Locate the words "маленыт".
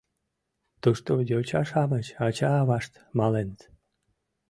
3.17-3.59